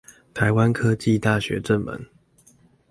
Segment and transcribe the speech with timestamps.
[0.33, 2.07] 臺灣科技大學正門